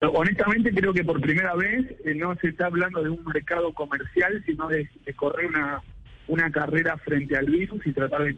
[0.00, 4.40] Honestamente creo que por primera vez eh, no se está hablando de un mercado comercial,
[4.46, 5.82] sino de, correr una,
[6.28, 8.36] una carrera frente al virus y tratar de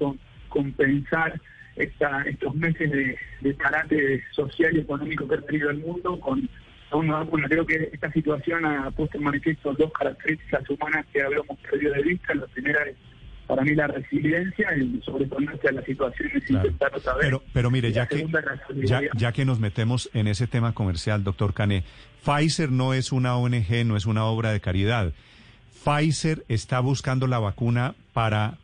[0.49, 1.39] compensar
[1.77, 6.49] estos meses de, de parate social y económico que ha tenido el mundo con
[6.93, 7.47] una vacuna.
[7.47, 12.03] Creo que esta situación ha puesto en manifiesto dos características humanas que habíamos perdido de
[12.03, 12.35] vista.
[12.35, 12.85] La primera
[13.61, 17.03] para mí la resiliencia y sobreponerse a las situaciones y intentar vez.
[17.21, 18.27] Pero, pero mire, ya que,
[18.85, 21.85] ya, ya, que nos metemos en ese tema comercial, doctor Cané,
[22.25, 25.13] Pfizer no es una ONG, no es una obra de caridad.
[25.85, 28.57] Pfizer está buscando la vacuna para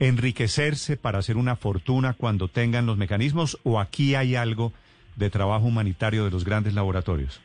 [0.00, 4.74] enriquecerse, para hacer una fortuna cuando tengan los mecanismos, o aquí hay algo
[5.16, 7.40] de trabajo humanitario de los grandes laboratorios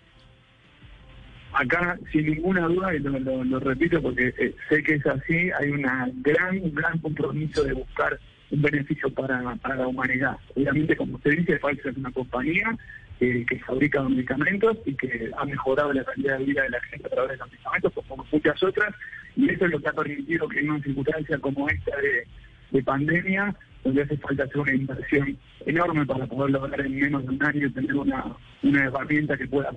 [1.54, 6.10] acá sin ninguna duda, y lo, repito porque eh, sé que es así, hay una
[6.22, 8.20] gran, gran compromiso de buscar
[8.52, 10.38] un beneficio para, la humanidad.
[10.56, 12.78] Obviamente, como usted dice, Pfizer es una compañía
[13.20, 17.10] que fabrica medicamentos y que ha mejorado la calidad de vida de la gente a
[17.10, 18.96] través de los medicamentos, como muchas otras,
[19.36, 21.92] y eso es lo que ha permitido que en una circunstancia como esta
[22.72, 23.54] de, pandemia,
[23.84, 27.72] donde hace falta hacer una inversión enorme para poder lograr en menos de un año
[27.72, 28.24] tener una,
[28.64, 29.72] una herramienta que pueda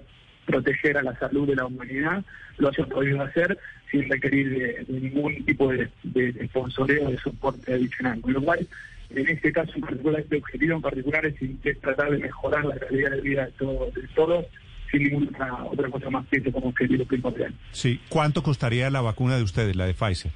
[0.47, 2.25] proteger a la salud de la humanidad,
[2.59, 3.59] lo haya podido hacer
[3.91, 8.21] sin requerir de, ningún tipo de, de, sponsoreo o de soporte adicional.
[8.21, 8.67] Con lo cual,
[9.11, 13.11] en este caso en particular, este objetivo en particular es, tratar de mejorar la calidad
[13.13, 14.47] de vida de, de todos
[14.91, 17.55] sin ninguna otra, cosa más que eso como objetivo primordial.
[17.73, 20.31] Sí, ¿cuánto costaría la vacuna de ustedes, la de Pfizer?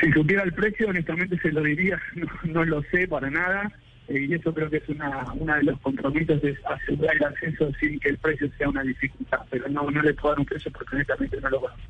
[0.00, 2.00] Si supiera el precio, honestamente se lo diría,
[2.44, 3.72] no lo sé para nada.
[4.08, 7.70] Eh, y eso creo que es una, una de los compromisos de asegurar el acceso
[7.78, 10.72] sin que el precio sea una dificultad, pero no, no le puedo dar un precio
[10.72, 11.82] porque honestamente no lo conozco.